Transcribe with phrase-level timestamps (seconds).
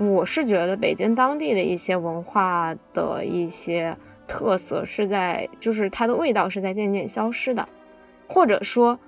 [0.00, 3.94] 我是觉得北京当地的一些文化的一些
[4.26, 7.68] 特色是在，就是它的味道是在渐渐消失的，
[8.26, 8.98] 或者说，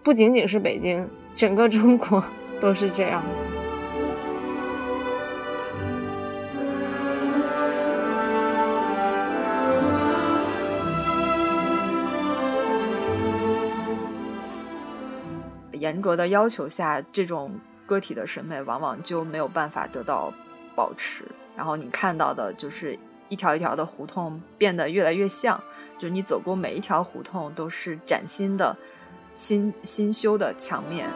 [0.00, 2.22] 不仅仅是北京，整个中国
[2.60, 3.24] 都是这样。
[15.72, 20.32] 严格的要求下，这种个体的审美往往就没有办法得到
[20.76, 21.24] 保持。
[21.56, 22.96] 然后你看到的就是
[23.28, 25.60] 一条一条的胡同变得越来越像，
[25.98, 28.76] 就你走过每一条胡同都是崭新的、
[29.34, 31.10] 新新修的墙面。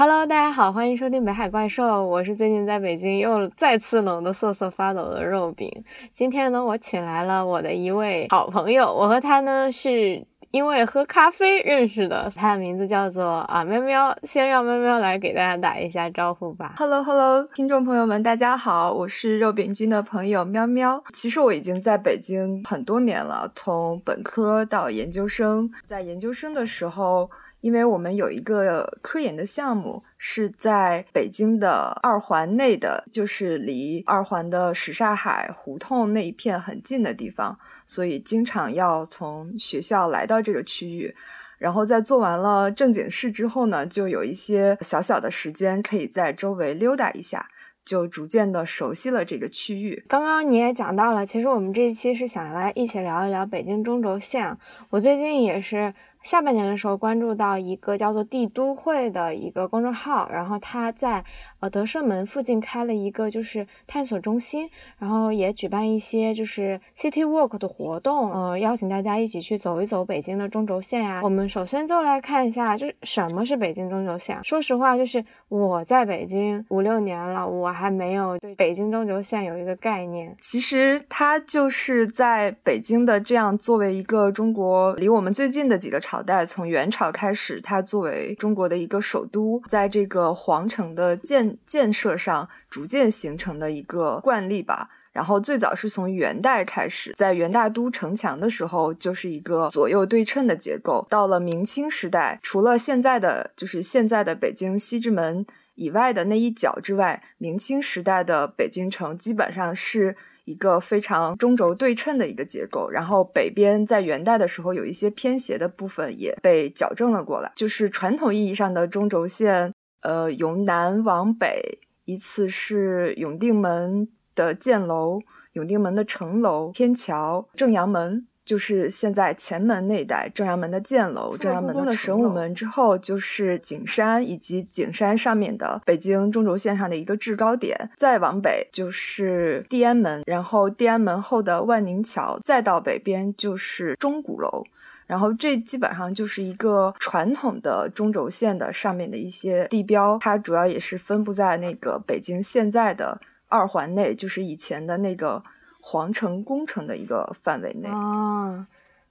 [0.00, 5.70] Hello，大家好，欢迎收听北海怪兽，我是最近在北京又再次冷得瑟瑟发抖的肉饼。
[6.14, 14.16] 今天呢，我请来了我的一位好朋友，我和他呢是因为喝咖啡认识的，他的名字叫做啊喵喵。
[14.22, 16.72] 先让喵喵来给大家打一下招呼吧。
[16.78, 21.04] Hello，Hello，听众朋友们，大家好，我是肉饼君的朋友喵喵。
[21.12, 27.28] 其实我已经在北京很多年了，从本科到研究生，在研究生的时候。
[27.60, 41.14] 因为我们有一个科研的项目是在北京的二环内的，就是离二环的什刹海胡同那一片很近的地方，所以经常要从学校来到这个区域。
[41.58, 47.48] 然后在做完了正经事之后呢，就有一些小小的时间可以在周围溜达一下，
[47.84, 50.02] 就逐渐的熟悉了这个区域。
[50.08, 54.56] 刚刚你也讲到了，其实我们这一期是想来一起聊一聊北京中轴线。
[54.88, 55.92] 我最近也是。
[56.22, 61.24] 下半年的时候，关注到一个叫做“帝都会”的一个公众号，然后他在
[61.60, 71.22] 呃德胜门附近开了一个就是探索中心，然后也举办一些就是 City Walk 的活动，呃，邀请大家一起去走一走北京的中轴线呀。
[71.24, 74.38] 我们首先就来看一下，就是什么是北京中轴线。
[74.44, 80.36] 说实话，就是我在北京五六年了，我还没有对北京中轴线有一个概念。
[80.38, 86.09] 其实它就是在北京的这样作为一个中国离我们最近的几个城。
[86.10, 94.88] 朝代从元朝开始，它作为中国的一个首都，在这个皇城的建建设上逐渐形成的一个惯例吧。
[95.12, 101.06] 然后最早是从元代开始，在元大都城墙的时候，就是一个左右对称的结构。
[101.08, 110.16] 到了明清时代，除了现在的就是现在的北京西直门以外的那一角之外，明清时代的北京城基本上是。
[110.50, 119.72] 一个非常中轴对称的一个结构，然后北边在元代的时候有一些偏斜的部分也被矫正了过来，就是传统意义上的中轴线，
[120.02, 125.20] 呃，由南往北依次是永定门的箭楼、
[125.52, 128.26] 永定门的城楼、天桥、正阳门。
[128.44, 137.90] 就是现在前门那一带，正阳门的箭楼，正阳门的神武门之后，就是景山以及景山上面的北京中轴线上的一个制高点。
[137.96, 144.64] 再往北就是地安门，然后地安门后的万宁桥，再到北边就是钟鼓楼。
[145.06, 155.44] 然后这基本上就是一个传统的中轴线的上面的一些地标，它主要也是分布在那个北京现在的二环内，就是以前的那个。
[155.80, 158.66] 皇城工程的一个范围内啊，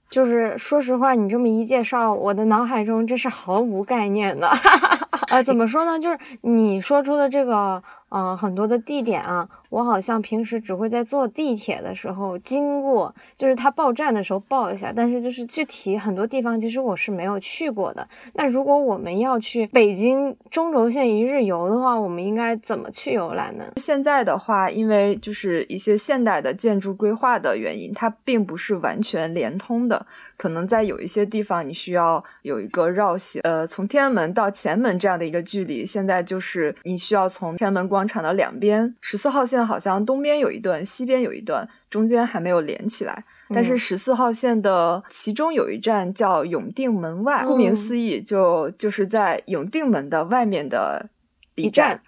[0.08, 4.50] 就是说实话，你这么一介绍，我的脑海中真是毫无概念的。
[5.28, 5.98] 呃， 怎么说呢？
[5.98, 7.82] 就是你说出的这个。
[8.10, 18.06] 嗯，很多的地点啊，我好像平时只会在坐地铁的时候经过，就是它报站的时候报一下，但是就是具体很多地方其实我是没有去过的。
[18.34, 23.64] 那如果我们要去北京中轴线一日游的话，我们应该怎么去游览呢？
[23.76, 30.04] 现在的话，因为就是一些现代的建筑规划的原因，它并不是完全连通的，
[30.36, 37.99] 可能在有一些地方你需要有一个绕行，呃，从天安门到前门这样的一个距离，现在就是你需要从天安门广。
[38.00, 43.24] 广场的两边，十四号线好像东边有一段，西边有一段，中间还没有连起来。
[43.52, 51.10] 但是十四号线的其中有一站叫永定门外，顾名思义，就就是在永定门的外面的
[51.56, 52.00] 一站。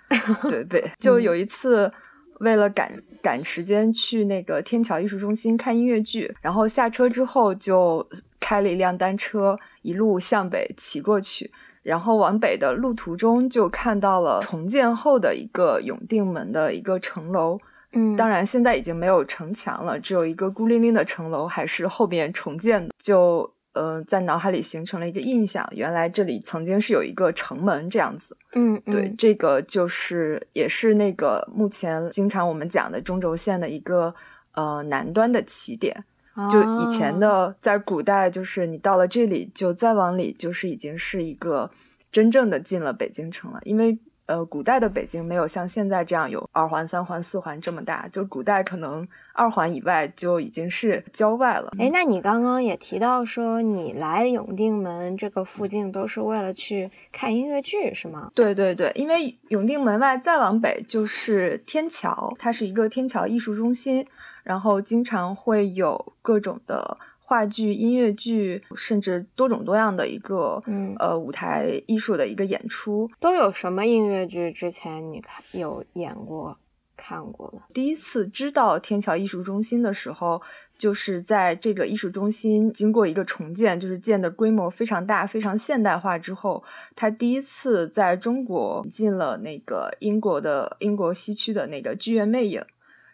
[0.49, 1.93] 对对， 就有一次
[2.41, 2.91] 为了赶
[3.21, 8.09] 赶时间去那个天桥艺术中心看音乐剧，然后下车之后就
[8.41, 11.51] 开了一辆单车，一路向北骑过去。
[11.83, 17.59] 然后往北的路途中，就看到了重建后的一个永定门的一个城楼。
[17.93, 22.95] 嗯，当然现在已经没有城墙了，只有一个孤零零的城楼，还是后边重建的。
[22.99, 28.37] 就呃，在脑海里形成了一个印象，原来这里曾经是有一个城门这样子。
[28.55, 34.15] 嗯，对，这个就是也是那个目前经常我们讲的中轴线的一个
[34.55, 36.05] 呃南端的起点。
[36.51, 41.71] 就以前的在古代，就是你到了这里，就再往里就是已经是一个
[42.11, 43.99] 真正的进了北京城了，因为。
[44.33, 51.71] 呃，古代的北京没有像现在这样有二环、三环、四环这么大，就古代可能二环以外就已经是郊外了。
[51.79, 58.31] 哎，那你刚刚也提到说你来永定门这个附近都是为了去看音乐剧，是吗？
[58.35, 64.07] 对对对，因为永定门外再往北就是天桥，它是一个天桥艺术中心，
[64.43, 66.97] 然后经常会有各种的。
[67.33, 74.53] 话剧、音乐剧，甚至多种多样的一个，嗯，呃，舞台艺术的一个演出，都有什么音乐剧？
[74.53, 76.59] 之前你看有演过、
[76.95, 77.63] 看过的？
[77.73, 80.43] 第一次知道天桥艺术中心的时候，
[80.77, 86.63] 就是在这个艺术中心经过一个重建，就是建的规模非常大、非常现代化之后，
[86.95, 92.63] 它第一次在中国进了那个英国的英国西区的那个剧院魅影，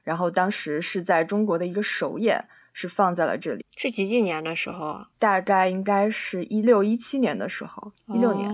[0.02, 2.44] 然后当时是在中国的一个首演。
[2.80, 5.08] 是放在了这里，是几几年的时候啊？
[5.18, 8.48] 大概应该是一六一七年的时候，一六年。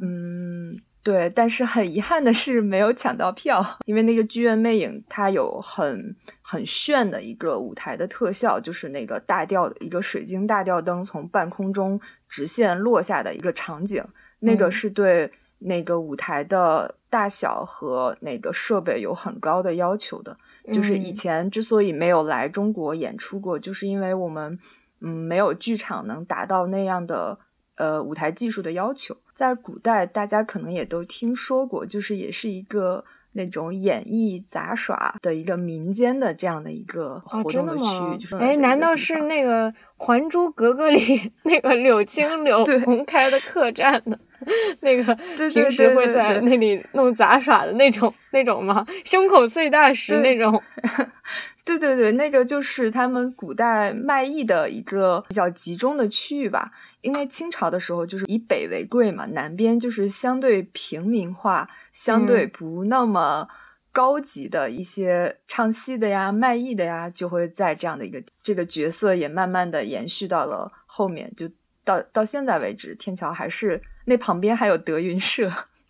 [0.00, 1.28] 嗯，对。
[1.28, 14.02] 但是很遗憾的是没有抢到票， 因为那个剧院魅影它有很很炫的一个舞台的特效，就是那个大吊一个水晶大吊灯从半空中直线落下的一个场景，
[14.38, 20.38] 那个是对那个舞台的大小和那个设备有很高的要求的。
[20.72, 24.58] 就是以前之所以没有来中国演出过，就是因为我们
[25.00, 27.38] 嗯没有剧场能达到那样的
[27.76, 29.16] 呃舞台技术的要求。
[29.34, 38.18] 在古代，大家可能也都听说过，就是也是一个那种演艺杂耍的一个民间的这样的一个活动的区域。
[38.18, 44.18] 就是哎，难道是那个《还珠格格》里 那个柳青柳红开的客栈呢？
[44.80, 45.14] 那个
[45.52, 48.86] 平时会在那里弄杂耍的那种那种吗？
[49.04, 50.62] 胸口碎大石那种？
[51.64, 56.72] 对对对，那个就是他们古代卖艺的一个比较集中的区域吧。
[57.02, 63.48] 因为清朝的时候就是以北为贵嘛，南边就是相对平民化、相对不那么
[63.92, 71.48] 高级的一些唱戏的呀、卖艺的呀，就会在这样的一个这个角色也慢慢的延续到了后面，就
[71.84, 73.80] 到到现在为止，天桥还是。
[74.10, 75.48] 那旁边还有德云社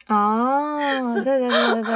[0.08, 0.78] 哦，
[1.24, 1.94] 对对对对对，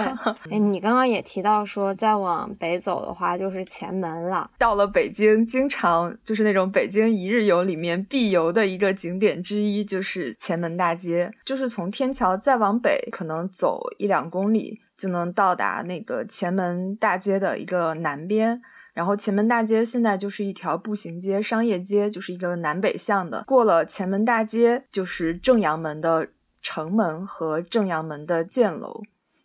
[0.53, 4.51] 哎，你刚刚也提到说，再往北走的话就是前门了。
[4.57, 11.31] 到了北京，经常就是那种北京一日游里面必游的一个景点之一，就是前门大街。
[11.45, 18.63] 就是从天桥再往北，可能走一两公里就能到达那个前门大街的一个南边。
[18.95, 23.43] 然后前门大街现在就是一条步行街、商业街，就是一个南北向的。
[23.43, 26.29] 过了前门大街，就是正阳门的
[26.63, 29.03] 城门和正阳门的箭楼。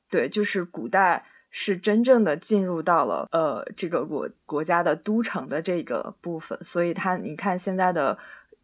[0.10, 6.58] 对，就是古代是真正的进入到了呃这个国国家的都城的这个部分。
[6.64, 8.18] 所以它，你看现在的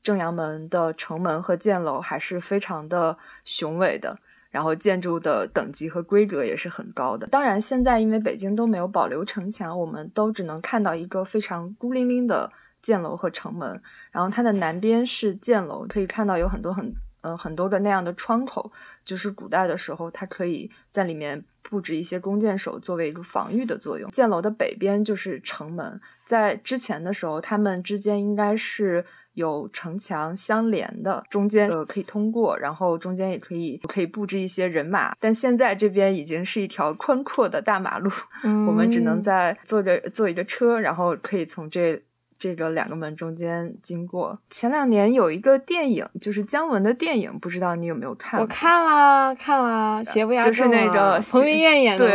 [0.03, 4.19] 正阳门的城门和箭楼还是非常的雄伟的。
[4.55, 7.27] 然后建筑的等级和规格也是很高的。
[7.27, 12.49] 当然，现在因为北京都没有保留城墙，我们都只能看到一个非常孤零零的
[12.81, 13.81] 箭楼和城门。
[14.11, 18.71] 然后它的南边是箭楼，可以看到有很多很呃很多个那样的窗口，
[19.03, 24.09] 就是古代的时候它可以在里面布置一些弓箭手作为一个防御的作用。
[24.11, 29.03] 箭楼的北边就是城门，在之前的时候，他们之间应该是。
[29.35, 35.13] 有城墙相连的，中间呃可以通过，然后中间也可以可以布置一些人马。
[35.19, 38.09] 但现在这边已经是一条宽阔的大马路，
[38.43, 42.01] 我们只能在坐着坐一个车，然后可以从这
[42.39, 44.39] 这个两个门中间经过。
[44.49, 48.39] 前两年有一个电影，就是姜文的电影，不知道你有没有看？
[48.39, 52.05] 我看了看了，邪不压正，就是那个彭于晏演 的，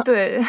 [0.04, 0.44] 对对对，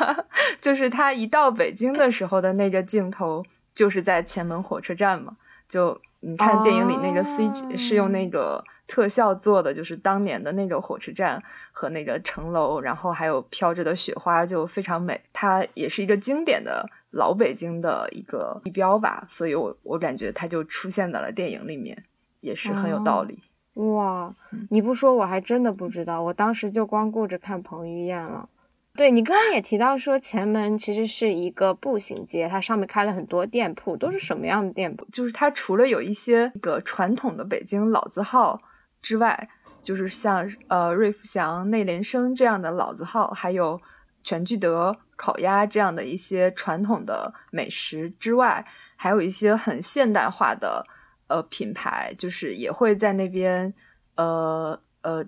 [0.60, 3.44] 就是他一到北京的时候的那个镜头。
[3.78, 5.36] 就是在前门火车站嘛，
[5.68, 15.20] 就你看电影里那个 CG 是用那个特效做的，就是当年的那个火车站和那个城楼，然后还有飘着的雪花，就非常美。
[15.32, 22.02] 它也是一个经典的老北京的一个地标吧，所以我我感觉它就出现在了电影里面，
[22.40, 23.44] 也是很有道理。
[23.74, 24.34] 哇，
[24.70, 28.48] 你不说我还真的不知道，我当时就光顾着看彭于晏了。
[28.98, 35.06] 对你刚刚也提到说，前门其实是一个步行街，它上面开了很多店铺，都是什么样的店铺？
[35.12, 38.60] 就是它除了有一些个传统的北京老字号
[39.00, 39.48] 之外，
[39.84, 43.80] 就是像呃瑞福祥、内联升这样的老字号，还有
[44.24, 50.84] 全聚德烤鸭这样的一些传统的美食之外，还有一些很现代化的
[51.28, 53.72] 呃品牌，就是也会在那边
[54.16, 55.24] 呃呃，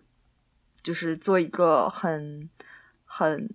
[0.82, 2.50] 就是做一个很。
[3.12, 3.48] 很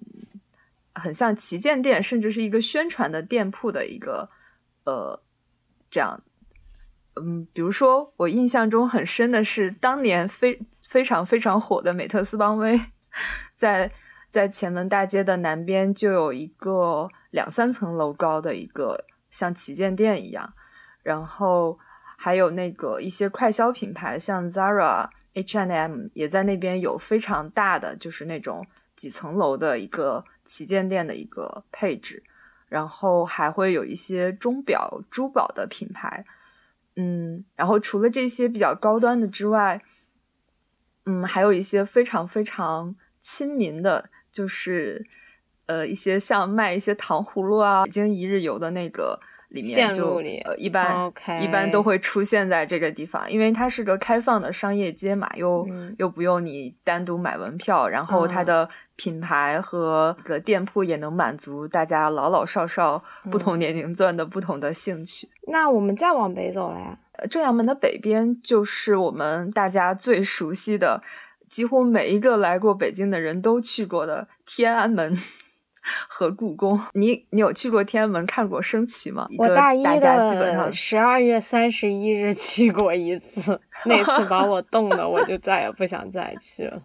[0.94, 4.30] 很像旗舰店，甚至是一个宣传的店铺的一个
[4.84, 5.24] 呃
[5.90, 6.22] 这样。
[7.16, 12.78] 嗯，比如说我印象中很深的是，当年非非常非常火的美特斯邦威，
[13.56, 13.90] 在
[14.30, 20.54] 在前门大街的南边就有一个两三层楼高的一个像旗舰店一样，
[21.04, 21.80] 然后
[22.18, 32.24] 还有那个一些快消品牌，像 Zara、H and M 也在那边有非常大的，就是那种几层楼的一个旗舰店的一个配置，
[32.70, 36.26] 然后还会有一些钟表、珠宝的品牌。
[36.96, 39.82] 嗯，然后除了这些比较高端的之外，
[41.06, 45.06] 嗯，还有一些非常非常亲民的，就是
[45.66, 49.20] 呃一些像卖一些糖葫芦啊，北京一日游的那个
[49.56, 51.10] 里面就呃一般
[51.42, 55.66] 一般都会出现在这个地方，因为它是个开放的商业街嘛，又
[55.98, 65.30] 又不用你单独买门票，然后它的品牌和个店铺也能满足大家老老少少不同年龄段的不同的兴趣。
[65.48, 66.98] 那我们再往北走了呀？
[67.30, 71.02] 正阳门的北边就是我们大家最熟悉的，
[71.48, 75.18] 几乎每一个来过北京的人都去过的天安门
[76.10, 76.80] 和故宫。
[76.94, 79.28] 你你有去过天安门看过升旗吗？
[79.38, 86.82] 我大一的十二月三十一日去过一次， 那次把我冻的，我就再也不想再去了。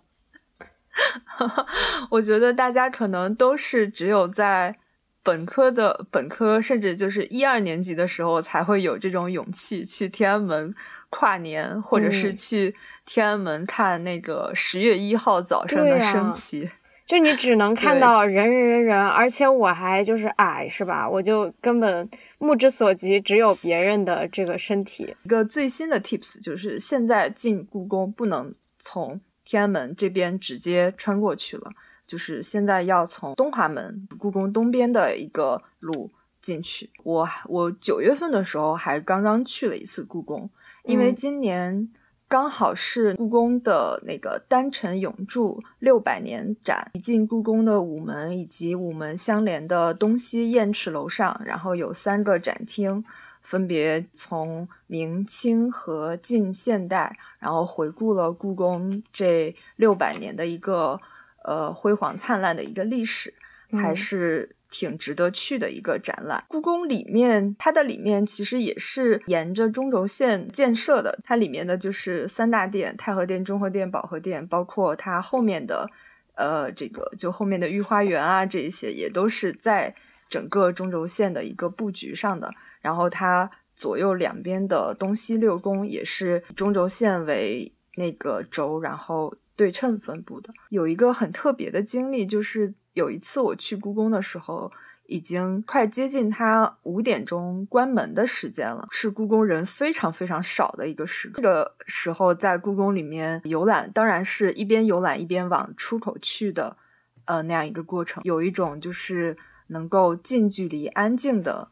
[2.10, 4.76] 我觉得大家可能都是只有在。
[5.22, 10.74] 本科的本科，甚至就是一二年级的时候，才会有这种勇气去天安门
[11.10, 16.70] 跨年，或者是去天安门看那个十月一号早上的升旗。
[17.10, 21.10] 就你只能看到人人人人，而且我还就是矮，是吧？
[21.10, 25.12] 我就根本目之所及只有别人的这个身体。
[25.24, 31.72] 一个最新的 tips 就是现在进故宫不能从天安门这边直接穿过去了。
[32.06, 36.90] 就是现在要从东华门故宫东边的一个路进去。
[37.02, 40.48] 我我九月份的时候还刚刚去了一次故宫，
[40.84, 41.88] 因为今年
[42.30, 46.88] 刚好是故宫的那个丹城永驻六百年展。
[46.92, 53.04] 一进故宫的午门以及午门相连的东西燕翅楼上，然后有三个展厅，
[53.42, 61.00] 分别从明清和近现代，然后回顾了故宫这六百年的一个。
[61.42, 63.32] 呃，辉煌灿烂的一个历史，
[63.72, 66.44] 还是挺值得去的一个展览。
[66.48, 71.18] 故宫里面，它的里面其实也是沿着中轴线建设的。
[71.24, 75.90] 它里面的就是三大殿：太和殿、中和殿、保和殿，包括它后面的，
[76.36, 79.94] 呃，这个就后面的御花园啊，这一些也都是在
[80.28, 82.50] 整个中轴线的一个布局上的。
[82.80, 89.34] 然后它左右两边的东西六宫也是中轴线为那个轴，然后。
[89.56, 94.70] 对称分布的有一个很特别的经历，就是有一次我去故宫的时候，
[95.06, 101.40] 已经快接近它五点钟关门的时间了，是故宫人非常非常少的一个时刻。
[101.40, 106.76] 这个时候在故宫里面游览，当然是一边游览一边往出口去的，
[107.24, 109.36] 呃，那样一个过程，有一种就是
[109.68, 111.68] 能够近距离安静的，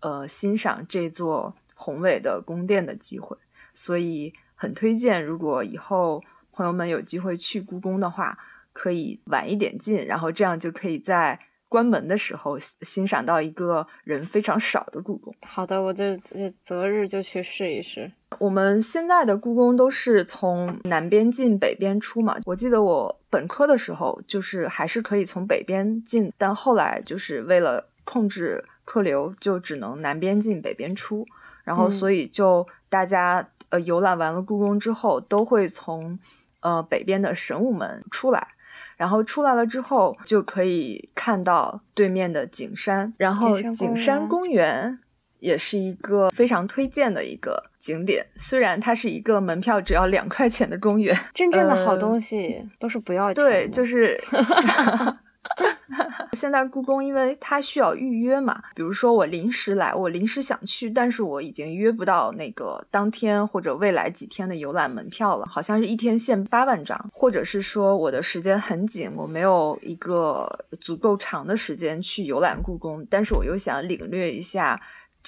[0.00, 3.36] 呃，欣赏这座宏伟的宫殿的机会，
[3.74, 6.22] 所以很推荐，如果以后。
[6.50, 8.36] 朋友们有机会去故宫的话，
[8.78, 11.36] 可以晚一点进，然后这样就可以在
[11.68, 15.34] 关门的时候欣赏到一个人非常少的故宫。
[15.42, 16.16] 好的，我就
[16.60, 18.12] 择日就去试一试。
[18.38, 22.36] 我们现在的故宫都是从南边进，北边出嘛。
[22.44, 31.26] 我记得我本科的时候，就是还是可以从北边进，但后来就是为了控制客流，就只能南边进，北边出。
[31.64, 36.16] 然后所以就大家呃游览完了故宫之后，都会从。
[36.60, 38.48] 呃，北边的神武门出来，
[38.98, 44.98] 然后出来了之后，就可以看到对面的景山，然后景山公园
[45.38, 48.26] 也是一个非常推荐的一个景点。
[48.36, 53.44] 虽然它是一个门票只要两块钱的公园，真正的好东西都是不要钱。
[53.44, 54.20] 对，就是。
[56.32, 74.80] 现在故宫，因为它需要预约嘛，比如说我临时来，我临时想去，但是我已经约不到那个当天或者未来几天的游览门票了，好像是一天限八万张，或者是说我的时间很紧，我没有一个足够长的时间去游览故宫，但是我又想领略一下，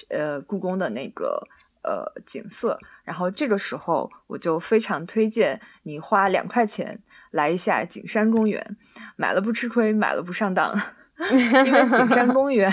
[0.09, 1.41] 呃，故宫的那个
[1.83, 7.01] 呃景色，然后这个时候我就非常推荐你花两块钱。
[7.31, 8.75] 来一下景山公园，
[9.15, 10.73] 买了不吃亏，买了不上当。
[11.31, 12.71] 因为景山公园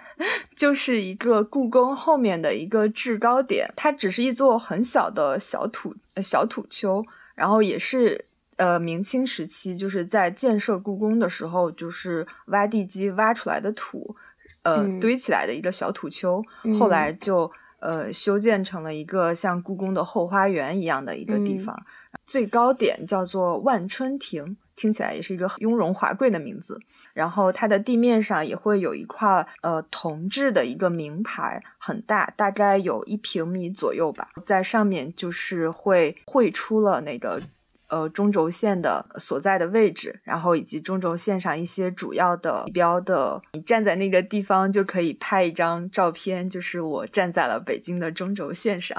[0.56, 8.24] 就是一个故宫后面的一个制高点，它只是一座很小的小土小土丘，然后也是
[8.56, 14.16] 呃明清时期就是在建设故宫的时候，就是挖地基挖出来的土，
[14.62, 16.42] 呃堆起来的一个小土丘，
[16.78, 21.78] 后来就呃修建成了一个像故宫的后花园一样的一个地方，
[22.24, 24.56] 最高点叫做万春亭。
[24.80, 26.80] 听起来也是一个雍容华贵的名字，
[27.12, 37.42] 然后它的地面上也会有一块呃铜制的一个名牌，很大，大概有一平米左右吧，在上面就是会绘出了那个
[37.88, 48.96] 呃中轴线的所在的位置，然后以及中轴线上一些主要的地标的，你站在那个地方就可以拍一张照片，就是我站在了北京的中轴线上。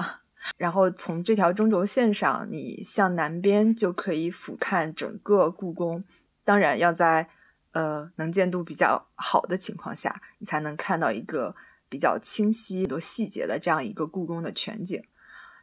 [0.56, 6.02] 然后从这条中轴线上，你向南边就可以俯瞰整个故宫。
[6.44, 7.28] 当然，要在
[7.72, 11.54] 呃能见度比较好的情况下，你才能看到一个
[11.88, 15.02] 比较清晰、多细节的这样一个故宫的全景。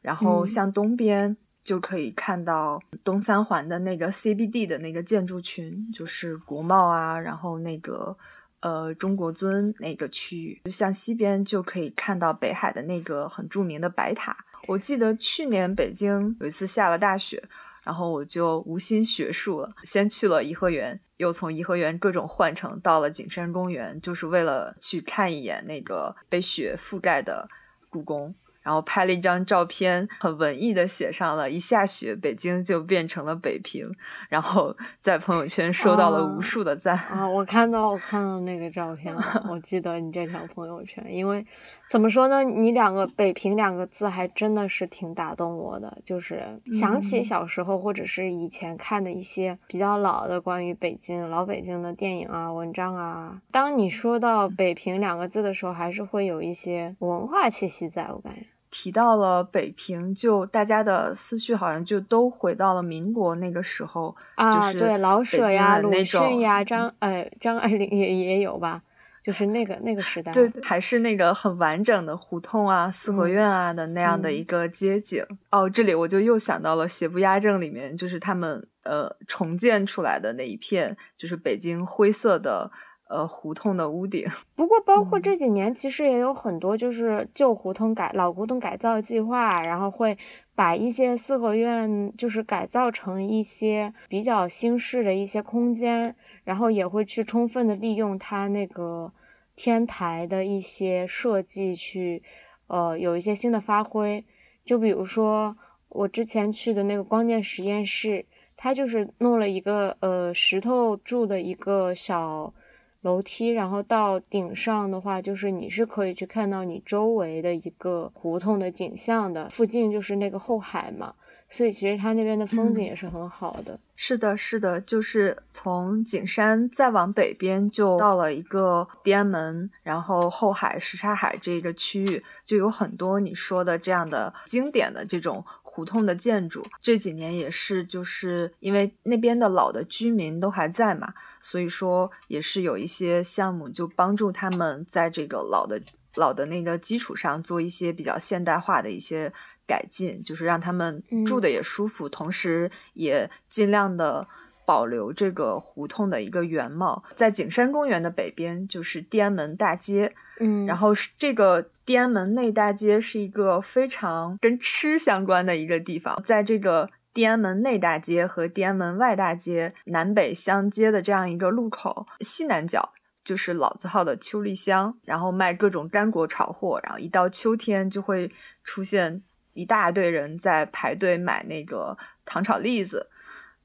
[0.02, 8.18] 然后向东边就可以看到东三环的那个 CBD 的那个建筑群，就是国贸啊，然后那个
[8.62, 10.62] 呃中国尊那个区域。
[10.70, 14.46] 向西边就可以看到北海的那个很著名的白塔。
[14.70, 17.44] 我记得去年北京有一次下了大雪，
[17.84, 27.50] 然后我就无心学术了，先去了颐和园，又从颐和园各种换乘到了景山公园，就是为了去看一眼那个被雪覆盖的
[27.90, 28.36] 故宫。
[28.62, 33.90] 然后拍了一张照片，很文艺的写上了一下雪，北京就变成了北平。
[34.30, 37.28] 然后在朋友圈收到了无数的赞啊！
[37.28, 41.46] 我看到我看到那个照片了，我记得你这条朋友圈，因为
[41.90, 53.42] 怎么说呢，你两个“北平”两个字还真的是挺打动我的，就是想起小时候或者是以前看的一些比较老的关于北京老北京的电影啊、文章啊。
[53.52, 58.46] 当你说到“北平”两个字的时候，还是会有一些文化气息在，我感觉。
[58.72, 68.84] 提到了北平，就大家的思绪好像就都回到了民国那个时候啊，对老舍呀、鲁迅呀、张哎张爱玲也也有吧，
[69.24, 75.26] 就是那个那个时代，对，还是那个很完整的胡同啊、四合院啊的那样的一个街景。
[75.52, 82.72] 哦，这里我就又想到了《邪不压正》里面，就是他们呃重建出来的那一片，就是北京灰色的。
[83.10, 84.24] 呃，胡同的屋顶。
[84.56, 90.16] 不过，包括这几年，其实也有很多就是旧胡同改、老胡同改造计划，然后会
[90.54, 99.12] 把一些四合院就是改造成一些比较新式的一些空间，然后也会去充分的利用它那个
[99.56, 102.22] 天台的一些设计去，
[102.68, 104.24] 呃，有一些新的发挥。
[104.64, 112.54] 就比如说我之前去的那个光电实验室，它就是弄了一个呃石头柱的一个小。
[113.02, 119.48] 楼梯，然后到顶上的话，就是你是可以去看到你周围的一个胡同的景象的。
[119.50, 121.14] 附近就是那个后海嘛，
[121.50, 123.80] 所以其实它那边的风景也是很好的。
[123.96, 135.44] 是的，是的，就是从景山再往北边，就到了一个天安门，然后后海、什刹海这个区域，就有很多你说的这样的经典的这种。
[135.80, 145.82] 胡同的建筑这几年也是，就是因为那边的老的居民都还在嘛，所以说也是有一些项目就帮助他们在这个老的
[146.16, 149.32] 老的那个基础上做一些比较现代化的一些
[149.66, 154.28] 改进，就是让他们住的也舒服，同时也尽量的
[154.70, 157.04] 保留这个胡同的一个原貌。
[157.16, 160.14] 在景山公园的北边就是天安门大街。
[160.40, 172.94] 嗯，然后是这个天安门内大街是一个非常跟吃相关的一个地方，在这个天安门内大街和天安门外大街南北相接的这样一个路口，西南角
[173.26, 178.32] 就是老字号的秋丽香，然后卖各种干果炒货，然后一到秋天就会
[178.64, 179.22] 出现
[179.54, 183.10] 一大堆人在排队买那个糖炒栗子，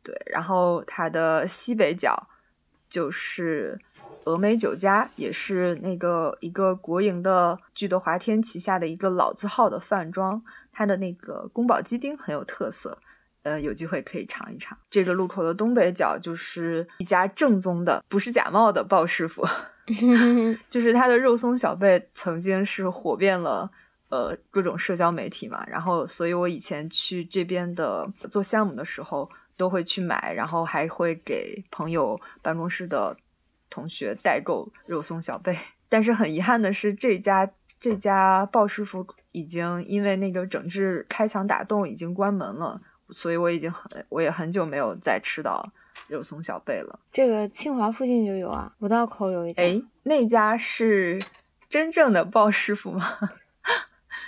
[0.04, 2.28] 对，然后它的西北角
[2.88, 3.80] 就是。
[4.24, 12.96] 峨眉酒家也是那个一个国营的聚德华天旗下的一个老字号的饭庄，它的那个宫保鸡丁很有特色，
[13.42, 14.78] 呃，有机会可以尝一尝。
[14.88, 19.46] 这个路口的东北角就是一家正宗的，不是假冒的鲍师傅，
[20.70, 23.70] 就是他的肉松小贝曾经是火遍了
[24.08, 33.16] 呃各种社交媒体嘛，然后所以我以前去这边的做项目的时候都会去买，然后还会给朋友办公室的。
[33.70, 35.52] 同学代购肉松小贝，
[35.88, 45.72] 但是很遗憾的是，这家这家鲍师傅已经因为那个整治开墙打洞已经关门了，所以我已经很我也很久没有再吃到
[46.06, 47.00] 肉松小贝了。
[47.10, 49.60] 这个清华附近就有啊，五道口有一家。
[49.60, 51.20] 哎，那家是
[51.68, 53.04] 真正的鲍师傅吗？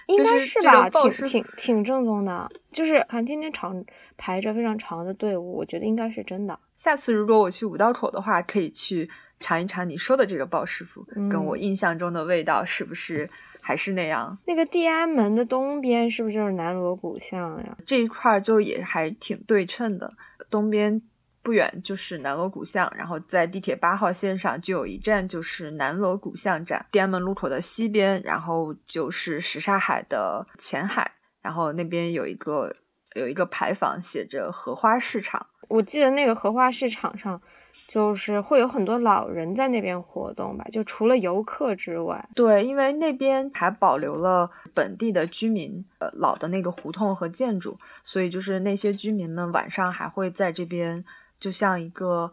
[0.07, 2.49] 应该是吧，挺挺挺正宗的。
[2.73, 3.85] 就是看天天长
[4.17, 6.59] 排着非常长的队伍，我觉得应该是真的。
[6.77, 9.09] 下次如果我去五道口的话，可以去
[9.41, 13.29] 尝一尝你说的这个鲍师傅，跟我印象中的味道是不是
[13.61, 14.39] 还是那样？
[14.47, 17.77] 那个地安门的东边是不是就是南锣鼓巷呀？
[17.85, 20.15] 这一块就也还挺对称的，
[20.51, 21.03] 东边。
[21.47, 26.85] 不远就是南锣鼓巷，然后在地铁八号线上就有一站，就是南锣鼓巷站。
[26.91, 31.09] 天安门路口的西边，然后就是什刹海的前海，
[31.41, 32.75] 然后那边有一个
[33.15, 35.47] 有一个牌坊，写着荷花市场。
[35.69, 37.41] 我记得那个荷花市场上，
[37.87, 40.65] 就是会有很多老人在那边活动吧？
[40.73, 51.05] 就除了游客之外，对，因为那边还保留了本地的居民呃老的那个胡同和建筑，所以就是那些居民们晚上还会在这边。
[51.39, 52.33] 就像一个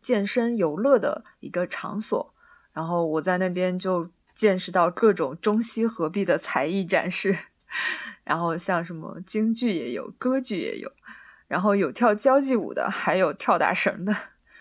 [0.00, 2.34] 健身游乐的一个场所，
[2.72, 7.36] 然后我在那边就见识到各种中西合璧的才艺展示，
[8.24, 10.90] 然后像什么京剧也有，歌剧也有，
[11.48, 14.14] 然后有跳交际舞的，还有跳大绳的，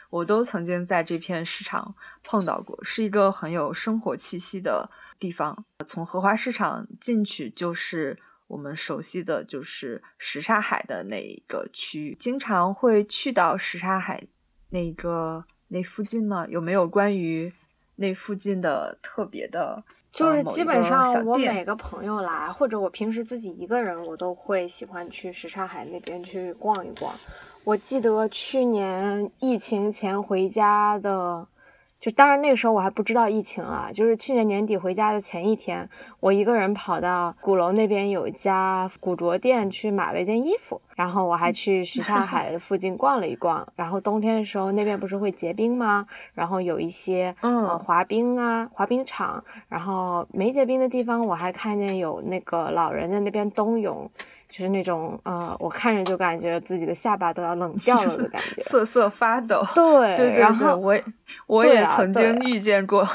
[0.09, 5.65] 我都曾经在这片市场碰到过，是一个很有生活气息的地方。
[5.87, 8.19] 从荷花市场进去就是。
[8.51, 14.21] 我们熟悉的就是什刹海的那一个区域，经常会去到什刹海
[14.71, 16.45] 那个那附近吗？
[16.49, 17.53] 有没有关于
[17.95, 19.81] 那附近的特别的？
[20.11, 27.15] 就是基本上我每个朋友来，或者我平时自己一个人，我都会喜欢去什刹海那边去逛一逛。
[27.63, 31.47] 我记得去年疫情前回家的。
[32.01, 35.87] 就当然那个时候我还不知道疫情啊，就是去年年底回家的前一天，
[36.19, 46.07] 我一个人跑到鼓楼那边有一家古着店去买了一件衣服，然后我还去什刹海 附近逛了一逛，然后冬天的时候那边不是会结冰吗？
[46.33, 54.09] 然后有一些嗯滑冰啊滑冰场，然后没结冰的地方我还看见有那个老人在那边冬泳。
[54.51, 59.63] 就是那种，呃，我看着就感觉自己的下巴都要冷掉了的感觉， 瑟瑟发抖。
[59.73, 60.99] 对对对，我
[61.47, 63.07] 我也曾经遇见过。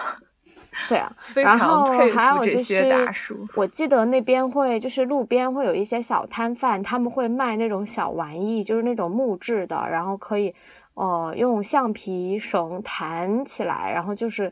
[0.89, 3.47] 对啊， 非常佩服这些大叔。
[3.55, 10.55] 我记得那边会，就是路边会有一些小摊贩，他们会卖那种小玩意，就是那种木质的，然后可以，
[10.95, 14.51] 呃，用橡皮绳弹起来，然后就是。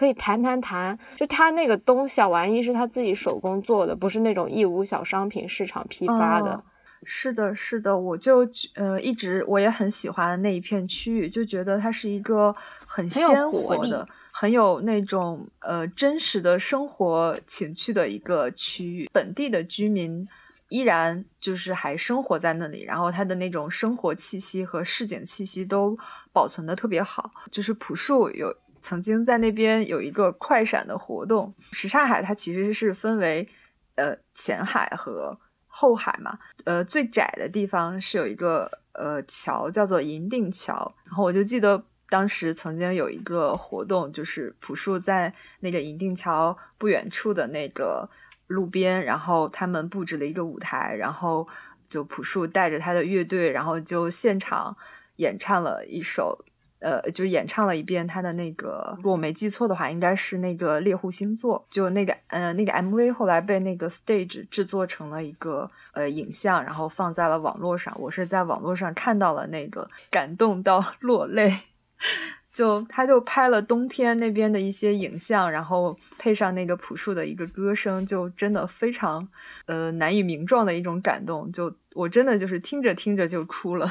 [0.00, 6.64] 可以弹弹弹，就他那个东小玩意是他自己手工做的，不是那种义乌小商品市场批发的。
[7.02, 19.06] 是的，是的，我就呃一直我也很喜欢那一片区域，就觉得它是一个很鲜活的、很有那种呃真实的生活情趣的一个区域。
[19.12, 20.26] 本地的居民
[20.70, 25.94] 依然就是还生活在那里，然后他的那种生活气息和市井气息都
[26.32, 28.56] 保存的特别好，就是朴树有。
[28.80, 33.48] 曾经在那边有一个快闪的活动，什刹海它其实是分为
[33.96, 48.08] 呃前海和后海嘛，呃最窄的地方是有一个呃桥叫做银锭桥，然后我就记得当时曾经有一个活动，就是朴树在那个银锭桥不远处的那个
[48.48, 51.46] 路边，然后他们布置了一个舞台，然后
[51.88, 54.76] 就朴树带着他的乐队，然后就现场
[55.16, 56.44] 演唱了一首。
[56.80, 61.66] 呃，就演唱了一遍他的那个，如果我没记错的话，应该是那个猎户星座。
[61.70, 67.94] 就那个，呃，那个 MV 后来被那个 Stage 制作成了一个呃影像，然后放在了网络上。
[68.00, 71.52] 我是在网络上看到了那个，感动到 落泪。
[72.52, 79.28] 就他就拍了冬天那边的一些影像，然后配上那个朴树的一个歌声，就真的非常
[79.66, 81.52] 呃难以名状的一种感动。
[81.52, 83.88] 就我真的就是听着听着就哭了。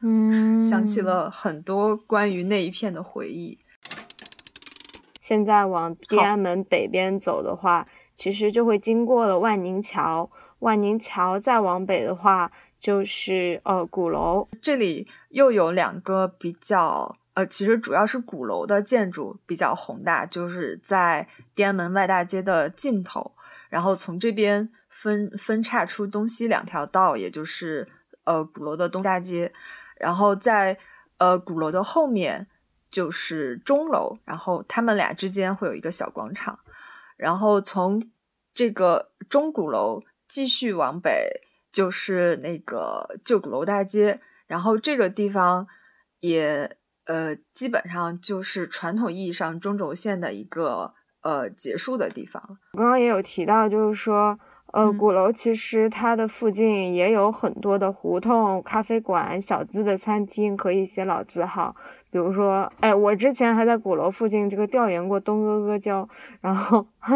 [0.00, 3.58] 嗯，想起了很多关于那一片的回忆。
[5.20, 10.30] 现在往天安门北边走的话，其实就会经过了万宁桥。
[10.60, 14.48] 万宁桥再往北的话，就是呃鼓楼。
[14.60, 23.32] 这里又有两个比较呃，其实主要是鼓楼的建筑比较宏大，就是在天安门外大街的尽头，
[23.68, 27.86] 然后从这边分分叉出东西两条道，也就是
[28.24, 29.52] 呃鼓楼的东大街。
[29.98, 30.78] 然后在
[31.18, 32.46] 呃鼓楼的后面
[32.90, 36.58] 就是钟楼，然后他们俩之间会有一个小广场，
[37.16, 38.10] 然后从
[38.54, 41.40] 这个钟鼓楼继续往北
[41.72, 45.66] 就是那个旧鼓楼大街，然后这个地方
[46.20, 52.58] 也呃基本上就是传统意义上中轴线的一个呃结束的地方。
[52.72, 54.38] 我刚刚也有提到，就是说。
[54.72, 61.74] 呃，鼓楼其实它的附近也有很多的胡同、咖啡馆、小资的餐厅和一些老字号，
[62.10, 66.06] 比如说，哎，我之前还在鼓楼附近这个调研过东阿阿胶，
[66.42, 66.86] 然后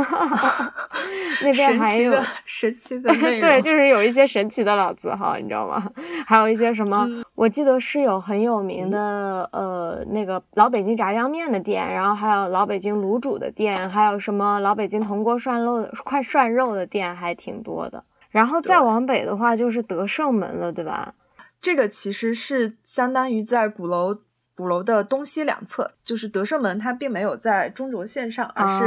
[1.43, 2.13] 那边还有
[2.47, 5.91] 神奇的 对，就是有一些神奇的老字号，你知道吗？
[6.27, 7.07] 还有一些什么，
[7.43, 18.05] 我记得是有很有名的，呃，那个老北京炸酱面的店，然后还有老北京卤煮的店，还有什么老北京铜锅涮肉的快涮肉的店，还挺多的。
[18.31, 21.15] 然后再往北的话，就是德胜门了，对吧？
[21.61, 24.17] 这个其实是相当于在鼓楼
[24.55, 28.85] 鼓楼的东西两侧，就是德胜门，它并没有在中轴线上，而是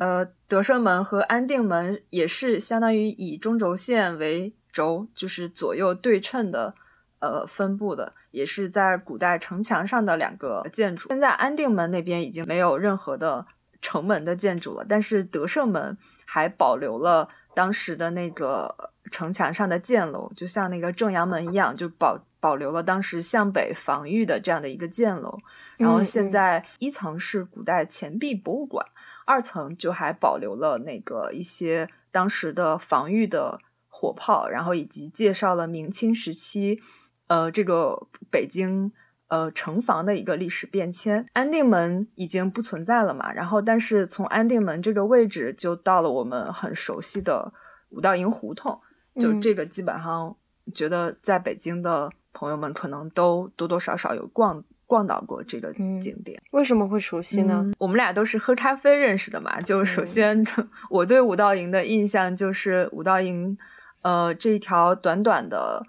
[0.00, 6.74] 呃德胜门和安定门也是相当于以中轴线为轴，就是左右对称的
[7.20, 11.08] 呃分布的，也是在古代城墙上的两个建筑。
[11.08, 13.46] 现在安定门那边已经没有任何的
[13.80, 18.92] 城门的建筑了，但是德胜门还保留了当时的那个。
[19.08, 25.38] 城墙上的箭楼，就像那个正阳门一样，就保保留了当时向北防御的这样的一个箭楼。
[25.76, 28.84] 然后现在一层是古代钱币博物馆，
[29.24, 36.82] 二层就还保留了那个一些当时的防御的火炮，然后以及介绍了明清时期，
[37.28, 38.92] 呃，这个北京
[39.28, 41.26] 呃城防的一个历史变迁。
[41.32, 47.52] 安定门已经不存在了嘛，然后但是从安定门这个位置就到了我们很熟悉的
[47.90, 48.80] 五道营胡同。
[49.18, 50.36] 就这个基本上，
[50.74, 56.38] 觉得在北京的朋友们可能都多多少少有逛逛到过这个景点。
[56.50, 57.64] 为什么会熟悉呢？
[57.78, 59.58] 我们俩都是喝咖啡认识的嘛。
[59.62, 60.44] 就首先，
[60.90, 63.56] 我对五道营的印象就是五道营，
[64.02, 65.82] 呃，这一条短短的，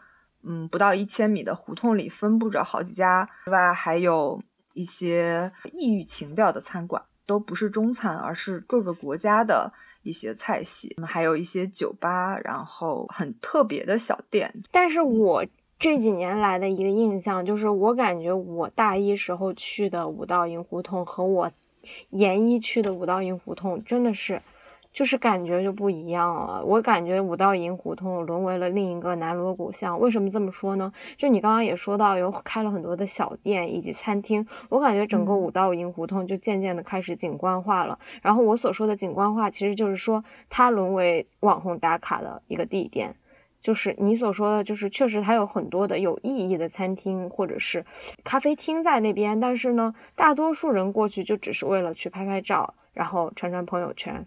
[0.48, 4.42] 嗯，不到一千米的胡同里分布着好几家，之外还有
[4.74, 9.74] 一些异域情调的餐馆，都不是中餐，而是各个国家的。
[10.04, 14.54] 一些菜系，还有一些酒吧，然后很特别的小店。
[14.72, 15.46] 但是我
[15.78, 21.52] 这几年来的一个印象就是，我感觉我大一时候去的五道营胡同和我
[22.12, 24.42] 研一去的五道营胡同真的是。
[24.92, 30.00] 就是感觉就不一样了，我感觉五道营胡同沦为了另一个南锣鼓巷。
[30.00, 30.92] 为什么这么说呢？
[31.16, 38.00] 就你刚刚也说到，有开了很多的小店以及餐厅，我感觉整个五道营胡同就渐渐的开始景观化了。
[38.22, 43.16] 然后我所说的景观化，其实就是说它沦为网红打卡的一个地点。
[43.60, 47.84] 就是你所说的，就是确实它有很多的有意义的餐厅或者是
[48.24, 54.26] 咖啡厅在那边，但是呢，大多数人过去就只是为了去拍拍照，然后传传朋友圈。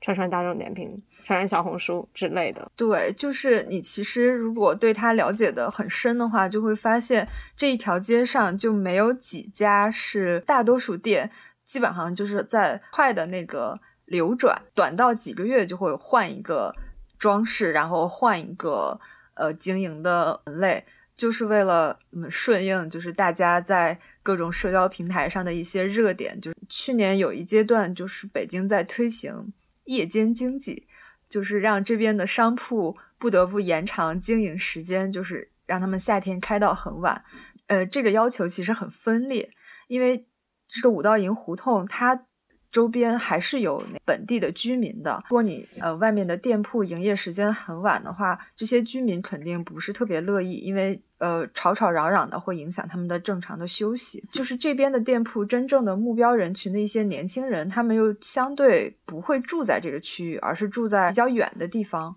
[0.00, 2.70] 串串大众点评、串串小红书之类的。
[2.74, 11.30] 对，就是你其实如果对它了解的很深的话，就会发现这一条街上就没有几家是大多数店，
[11.64, 16.74] 基本上就是在快的那个流转，短到几个月就会换一个
[17.18, 18.98] 装饰，然后换一个
[19.34, 20.82] 呃经营的门类，
[21.14, 26.40] 就是为了嗯顺应就是大家在各种社交平台上的一些热点。
[26.40, 29.52] 就是去年有一阶段，就是北京在推行。
[29.90, 30.86] 夜间经济
[31.28, 37.24] 就是让这边的商铺不得不延长经营时间，就是让他们夏天开到很晚。
[37.66, 39.50] 呃，这个要求其实很分裂，
[39.88, 40.26] 因为
[40.68, 42.26] 这个五道营胡同它。
[42.70, 45.22] 周边还是有本地的居民的。
[45.28, 54.22] 如果你呃外面的店铺营业时间很晚的话，这些居民肯定不是特别乐意，因为呃吵吵嚷嚷的会影响他们的正常的休息。
[54.30, 62.14] 就是这边的店铺真正的目标人群的一些年轻人，他们又相对不会住在这个区域，而是住在比较远的地方。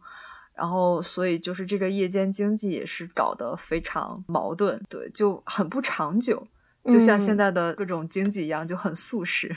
[0.55, 6.47] 然后所以就是这个夜间经济也是搞得非常矛盾，对，就很不长久，
[6.91, 9.47] 就像现在的各种经济一样，就很速食。
[9.49, 9.55] 嗯，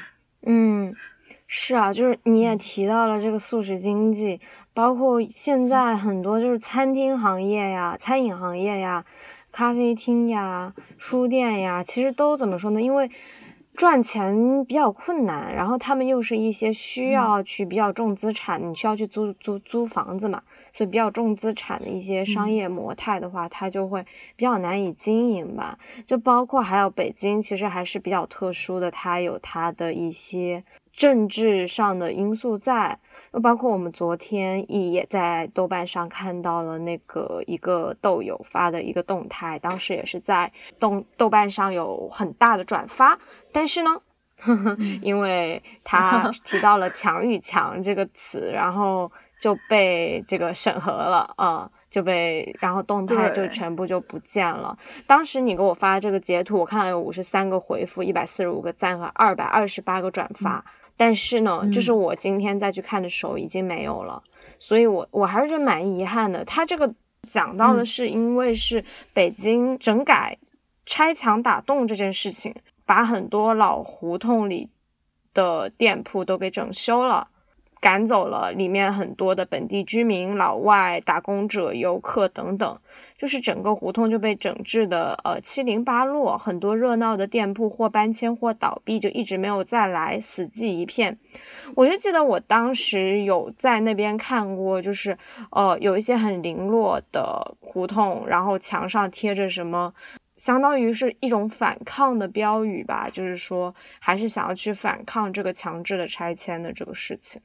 [1.47, 4.41] 是啊，就是你也提到了这个素食经济，
[4.73, 9.05] 包括现在很多就是餐厅行业呀、餐饮行业呀、
[9.53, 12.81] 咖啡厅呀、书店呀，其实都怎么说呢？
[12.81, 13.11] 因为。
[13.77, 24.03] 赚钱比较困难，然后他们又是一些需要去比较重资产，你需要去租租租房子嘛，所以比较重资产的一些商业模态的话，它就会
[24.35, 25.79] 比较难以经营吧。
[26.07, 30.65] 就包括还有北京，其实还是比较特殊的，它有它的一些。
[30.97, 32.99] 政治上的因素在，
[33.37, 43.19] 又包括我们昨天也也在豆瓣上看到了那个一个豆友发的一个动态，当时也是在豆豆瓣上有很大的转发，
[43.53, 44.01] 但是呢，
[45.03, 54.75] 因为他 提到了“强与强”这个词，然后就被这个审核了啊，就被然后动态就全部就不见了。
[55.07, 60.65] 当时你给我发这个截图，我看到有五十三个回复，一百四十五个赞和二百二十八个转发。
[60.97, 64.23] 但是呢，就是我今天再去看的时候已经没有了，
[64.59, 66.45] 所以我我还是觉得蛮遗憾的。
[66.45, 66.95] 他这个
[67.27, 70.39] 讲到的是因为是北京整改
[70.85, 72.55] 拆墙打洞这件事情，
[72.85, 74.71] 把很多老胡同里
[75.35, 77.29] 的店铺都给整修了。
[77.79, 82.81] 赶走了里面很多的本地居民、老外、打工者、游客等等，
[83.17, 91.19] 就是整个胡同就被整治的呃七零八落，很多热闹的店铺或搬迁或倒闭，就一直没有再来，死寂一片。
[91.75, 95.17] 我就记得我当时有在那边看过，就是
[95.51, 99.93] 呃有一些很零落的胡同，然后墙上贴着什么，
[100.37, 107.43] 相当于是一种反抗的标语吧，就是说还是想要去反抗这个强制的拆迁的这个事情。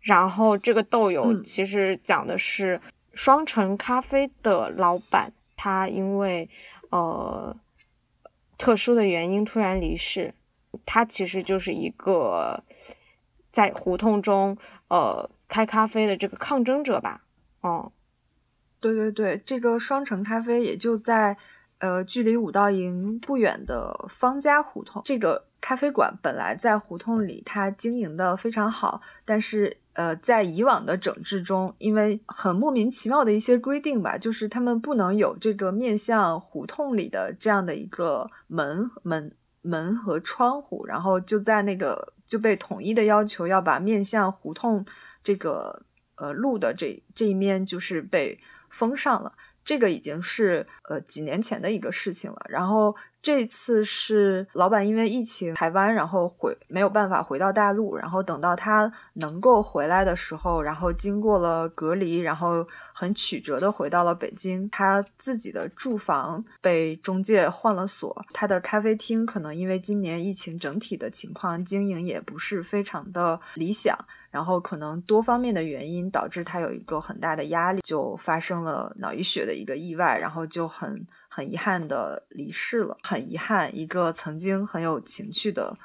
[0.00, 2.80] 然后这个豆友其实讲的是
[3.12, 6.48] 双城咖啡的老板，他因为
[6.90, 7.54] 呃
[8.56, 10.34] 特殊的原因突然离世。
[10.86, 12.62] 他其实就是一个
[13.50, 14.56] 在胡同中
[14.88, 17.24] 呃开咖啡的这个抗争者吧。
[17.60, 17.90] 哦，
[18.80, 21.36] 对对对，这个双城咖啡也就在
[21.78, 25.02] 呃距离五道营不远的方家胡同。
[25.04, 29.76] 这个咖啡馆本来在胡同里，它经营的非常好，但是。
[30.00, 44.82] 呃，在以往的整治中，因为很莫名其妙的一些规定吧，就是他们不能有这个面向胡同里的这样的一个门门门和窗户，然后就在那个就被统一的要求要把面向胡同
[45.22, 45.82] 这个
[46.14, 49.34] 呃路的这这一面就是被封上了。
[49.62, 52.96] 这个已经是呃几年前的一个事情了，然后。
[53.22, 64.68] 这次是老板因为疫情台湾，然后回没有办法回到大陆，然后等到他能够回来的时候，然后经过了隔离，然后很曲折的回到了北京。
[64.70, 73.96] 他自己的住房被中介换了锁，他的咖啡厅可能因为今年疫情整体的情况经营也不是非常的理想。
[74.30, 82.98] 然后可能多方面的原因导致他有一个很大的压力，就发生了脑溢血的一个意外，然后就很很遗憾的离世了。
[83.02, 85.78] 很遗憾，一个曾经很有情趣的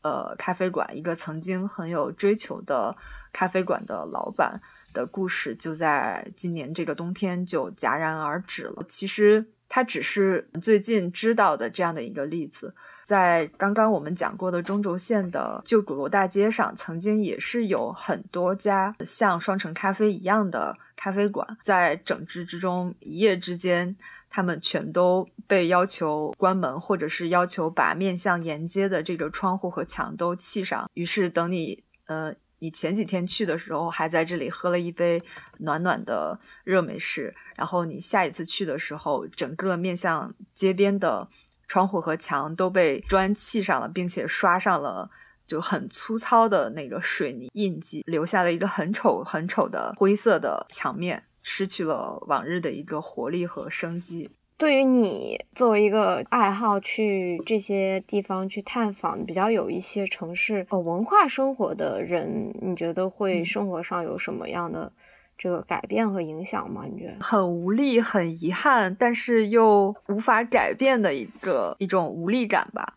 [0.00, 2.96] 呃咖啡馆，一个曾经很有追求的
[3.34, 4.58] 咖啡馆的老板
[4.94, 8.82] 的故事，就在今年这个冬天就戛然而止了。
[8.88, 9.44] 其实。
[9.74, 23.96] 它只是最近知道的这样的一个例子，在刚刚我们讲过的中轴线的旧鼓楼大街上，曾经也是有很多家像双城咖啡一样的咖啡馆，在整治之中，一夜之间，
[24.32, 30.90] 他们全都被要求关门，或者是要求把面向沿街的这个窗户和墙都砌上。
[30.94, 32.34] 于是，等你，呃。
[32.62, 35.20] 你前几天去的时候还在这里喝了一杯
[35.58, 41.28] 暖暖的热美式，然后你下一次去的时候，整个面向街边的
[41.66, 45.10] 窗户和墙都被砖砌上了，并且刷上了
[45.44, 54.30] 就很粗糙的那个水泥印记，留下了一个很丑很丑的灰色的墙面，失去了往日的一个活力和生机。
[54.58, 64.92] 对于你作为一个爱好去这些地方去探访，比较有一些城市呃文化生活的人，你觉得会生活上有什么样的
[65.36, 66.84] 这个改变和影响吗？
[66.88, 72.94] 你觉得很无力、很遗憾，但是又无法改变的一个一种无力感吧？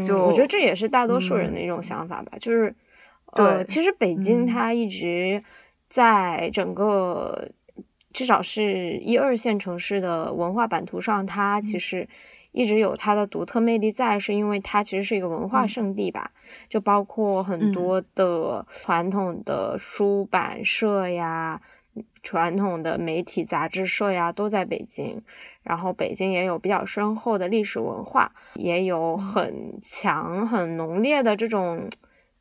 [0.00, 2.32] 就我觉得这也是大多数人的一种想法吧。
[2.40, 2.74] 就是
[3.32, 5.44] 呃，其实北京它一直
[5.86, 7.50] 在整个。
[8.18, 12.08] 至少是一二线城市的文化版图上，它其实
[12.50, 16.32] 一直有它的独特魅力在，是因为它其实是一个文化圣地吧。
[16.68, 21.60] 就包括很多的传统的出版社呀、
[22.20, 25.22] 传统的媒体杂志社呀都在北京。
[25.62, 31.88] 然后北京也有比较深厚的历史文化，也有很强、很浓烈的这种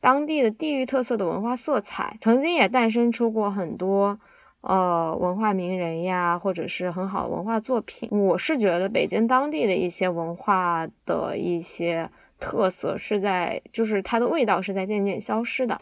[0.02, 2.18] 当地的地域特色的文化色彩。
[2.20, 4.20] 曾经也诞生出过很多。
[4.68, 15.80] 呃，文化名人呀，或者是很好的文化作品，我是觉得北京当地的一些文化的一些特色是在，就是它的味道是在渐渐消失的，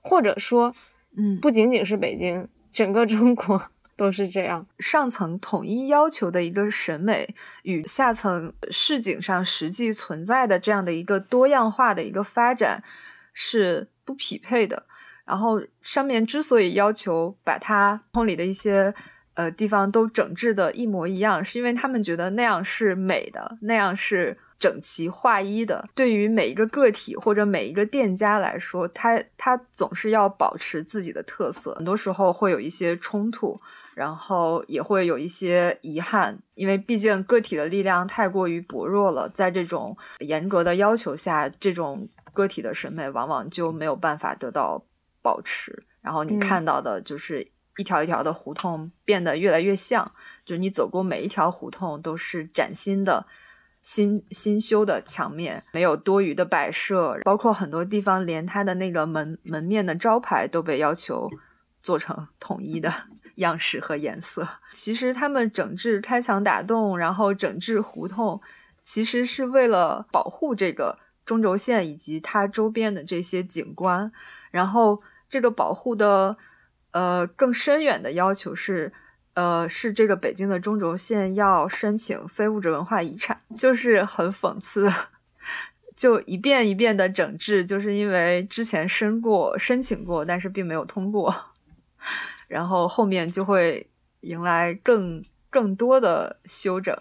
[0.00, 0.72] 或者说，
[1.16, 3.60] 嗯，不仅仅是北京，整个中国
[3.98, 4.64] 都是这样。
[4.78, 7.34] 上层统一要求的一个审美
[7.64, 12.84] 与下层市井上实际存在的这样的一个多样化的一个发展
[13.32, 14.84] 是不匹配的。
[15.30, 18.92] 然后上面之所以要求把它通里的一些
[19.34, 25.88] 呃地方都整治的一模一样，是因为他们觉得那样是美的，那样是整齐划一的。
[25.94, 33.60] 对于每一个个体或者每一个店家来说，他他总是要保持自己的特色，很多时候会有一些冲突，
[33.94, 44.84] 然后也会有一些遗憾，因为毕竟个体的力量太过于薄弱了，在这种严格的要求下，这种个体的审美往往就没有办法得到。
[45.22, 50.12] 保持，然后你看到的就是一条一条的胡同变得越来越像，
[50.44, 53.26] 就是你走过每一条胡同都是崭新的，
[53.82, 61.30] 新新修的墙面，没有多余的摆设，包括很多地方连它的那个门门面的招牌都被要求
[61.82, 62.92] 做成统一的
[63.36, 64.46] 样式和颜色。
[64.72, 68.40] 其实他们整治开墙打洞，然后整治胡同，
[68.82, 74.12] 其实是为了保护这个中轴线以及它周边的这些景观。
[74.50, 75.00] 然后
[75.30, 76.36] 这个保护的
[76.90, 78.92] 呃更深远的要求是。
[79.34, 84.90] 呃，是这个北京的中轴线要申请非物质文化遗产，就是很讽刺，
[85.94, 91.32] 就一遍一遍的整治，就是因为之前申过申请过，但是并没有通过，
[92.48, 93.88] 然后后面就会
[94.22, 96.94] 迎来更更多的修整。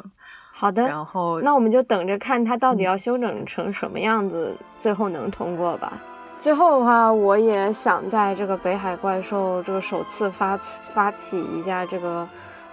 [0.54, 6.00] 好的，然后那我们就等着看它到底要修整成什么样子，最后能通过吧。
[6.40, 10.56] 最后的话，我也想在这个北海怪兽这个首次发
[10.94, 12.26] 发起一下这个，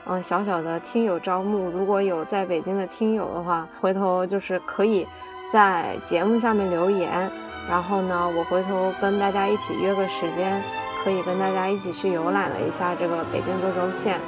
[0.04, 1.68] 嗯，小小的听友招募。
[1.68, 5.04] 如果有在北京的听友的话，回头就是可以
[5.52, 7.28] 在节目下面留言，
[7.68, 10.62] 然后呢，我回头跟大家一起约个时间，
[11.02, 14.20] 可以跟大家一起去游览了一下这个北京中轴线。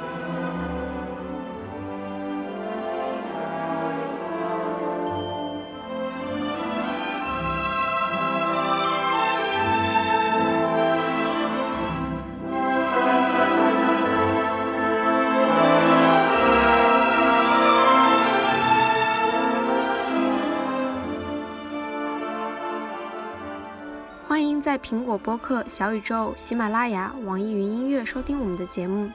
[24.59, 29.09] 在苹果播客、小宇宙、喜马拉雅、网易云音乐收听我们的节目。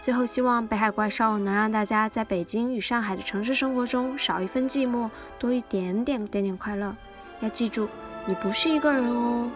[0.00, 6.94] 最后，希望北海怪兽能让大家在北京与上海的城市生活中少一份寂寞，多一点点点点快乐。
[7.40, 7.88] 要记住，
[8.26, 9.50] 你不是一个人哦。